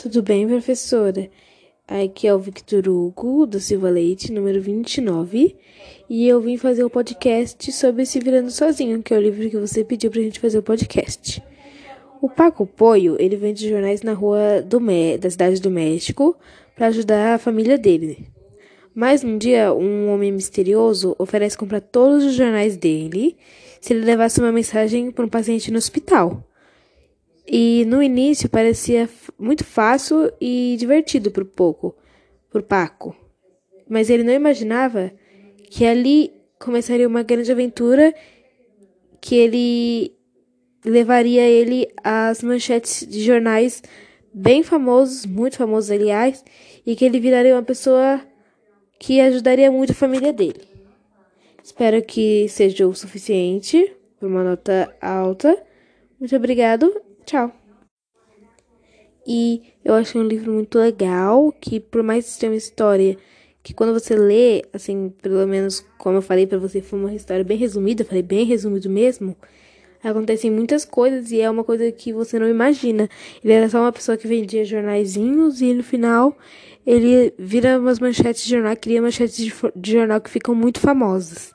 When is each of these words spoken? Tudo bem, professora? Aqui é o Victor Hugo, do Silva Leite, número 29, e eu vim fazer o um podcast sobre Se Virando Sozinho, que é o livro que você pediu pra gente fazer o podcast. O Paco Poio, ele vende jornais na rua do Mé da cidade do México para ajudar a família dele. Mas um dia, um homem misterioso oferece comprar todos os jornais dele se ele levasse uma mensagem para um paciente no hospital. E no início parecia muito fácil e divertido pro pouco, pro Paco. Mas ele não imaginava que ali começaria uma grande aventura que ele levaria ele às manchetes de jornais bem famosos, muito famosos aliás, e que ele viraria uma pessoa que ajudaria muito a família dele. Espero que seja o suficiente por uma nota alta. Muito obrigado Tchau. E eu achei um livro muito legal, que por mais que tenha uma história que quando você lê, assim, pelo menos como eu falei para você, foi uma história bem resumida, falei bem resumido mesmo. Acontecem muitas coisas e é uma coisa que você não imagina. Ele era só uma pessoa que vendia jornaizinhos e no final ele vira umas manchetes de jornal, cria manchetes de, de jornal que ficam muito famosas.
Tudo 0.00 0.22
bem, 0.22 0.46
professora? 0.46 1.30
Aqui 1.86 2.26
é 2.26 2.34
o 2.34 2.38
Victor 2.38 2.88
Hugo, 2.88 3.46
do 3.46 3.60
Silva 3.60 3.88
Leite, 3.88 4.32
número 4.32 4.60
29, 4.60 5.56
e 6.10 6.28
eu 6.28 6.40
vim 6.40 6.56
fazer 6.56 6.82
o 6.82 6.88
um 6.88 6.90
podcast 6.90 7.70
sobre 7.72 8.04
Se 8.04 8.18
Virando 8.18 8.50
Sozinho, 8.50 9.02
que 9.02 9.14
é 9.14 9.16
o 9.16 9.20
livro 9.20 9.48
que 9.48 9.56
você 9.56 9.84
pediu 9.84 10.10
pra 10.10 10.20
gente 10.20 10.40
fazer 10.40 10.58
o 10.58 10.62
podcast. 10.62 11.42
O 12.20 12.28
Paco 12.28 12.66
Poio, 12.66 13.16
ele 13.20 13.36
vende 13.36 13.68
jornais 13.68 14.02
na 14.02 14.12
rua 14.12 14.60
do 14.60 14.80
Mé 14.80 15.16
da 15.16 15.30
cidade 15.30 15.60
do 15.60 15.70
México 15.70 16.36
para 16.74 16.88
ajudar 16.88 17.34
a 17.34 17.38
família 17.38 17.78
dele. 17.78 18.26
Mas 18.92 19.22
um 19.22 19.38
dia, 19.38 19.72
um 19.72 20.10
homem 20.10 20.32
misterioso 20.32 21.14
oferece 21.18 21.56
comprar 21.56 21.80
todos 21.80 22.24
os 22.24 22.34
jornais 22.34 22.76
dele 22.76 23.36
se 23.80 23.92
ele 23.92 24.04
levasse 24.04 24.40
uma 24.40 24.52
mensagem 24.52 25.10
para 25.12 25.24
um 25.24 25.28
paciente 25.28 25.70
no 25.70 25.78
hospital. 25.78 26.44
E 27.46 27.84
no 27.86 28.02
início 28.02 28.48
parecia 28.48 29.08
muito 29.38 29.64
fácil 29.64 30.32
e 30.40 30.76
divertido 30.78 31.30
pro 31.30 31.44
pouco, 31.44 31.94
pro 32.50 32.62
Paco. 32.62 33.14
Mas 33.88 34.08
ele 34.08 34.22
não 34.22 34.32
imaginava 34.32 35.12
que 35.70 35.84
ali 35.84 36.32
começaria 36.58 37.06
uma 37.06 37.22
grande 37.22 37.52
aventura 37.52 38.14
que 39.20 39.34
ele 39.34 40.14
levaria 40.84 41.42
ele 41.42 41.88
às 42.02 42.42
manchetes 42.42 43.06
de 43.06 43.22
jornais 43.22 43.82
bem 44.32 44.62
famosos, 44.62 45.26
muito 45.26 45.56
famosos 45.56 45.90
aliás, 45.90 46.44
e 46.84 46.96
que 46.96 47.04
ele 47.04 47.20
viraria 47.20 47.54
uma 47.54 47.62
pessoa 47.62 48.20
que 48.98 49.20
ajudaria 49.20 49.70
muito 49.70 49.92
a 49.92 49.94
família 49.94 50.32
dele. 50.32 50.62
Espero 51.62 52.02
que 52.02 52.46
seja 52.48 52.86
o 52.86 52.94
suficiente 52.94 53.94
por 54.18 54.28
uma 54.28 54.44
nota 54.44 54.94
alta. 55.00 55.56
Muito 56.18 56.34
obrigado 56.36 56.92
Tchau. 57.24 57.52
E 59.26 59.62
eu 59.84 59.94
achei 59.94 60.20
um 60.20 60.26
livro 60.26 60.52
muito 60.52 60.78
legal, 60.78 61.50
que 61.60 61.80
por 61.80 62.02
mais 62.02 62.34
que 62.34 62.40
tenha 62.40 62.52
uma 62.52 62.58
história 62.58 63.16
que 63.62 63.72
quando 63.72 63.94
você 63.94 64.14
lê, 64.14 64.62
assim, 64.74 65.08
pelo 65.22 65.46
menos 65.46 65.80
como 65.96 66.18
eu 66.18 66.22
falei 66.22 66.46
para 66.46 66.58
você, 66.58 66.82
foi 66.82 66.98
uma 66.98 67.14
história 67.14 67.42
bem 67.42 67.56
resumida, 67.56 68.04
falei 68.04 68.22
bem 68.22 68.44
resumido 68.44 68.90
mesmo. 68.90 69.34
Acontecem 70.02 70.50
muitas 70.50 70.84
coisas 70.84 71.32
e 71.32 71.40
é 71.40 71.48
uma 71.48 71.64
coisa 71.64 71.90
que 71.90 72.12
você 72.12 72.38
não 72.38 72.46
imagina. 72.46 73.08
Ele 73.42 73.54
era 73.54 73.66
só 73.70 73.80
uma 73.80 73.92
pessoa 73.92 74.18
que 74.18 74.28
vendia 74.28 74.62
jornaizinhos 74.62 75.62
e 75.62 75.72
no 75.72 75.82
final 75.82 76.36
ele 76.86 77.32
vira 77.38 77.78
umas 77.78 77.98
manchetes 77.98 78.44
de 78.44 78.50
jornal, 78.50 78.76
cria 78.76 79.00
manchetes 79.00 79.36
de, 79.36 79.54
de 79.74 79.92
jornal 79.92 80.20
que 80.20 80.28
ficam 80.28 80.54
muito 80.54 80.78
famosas. 80.78 81.53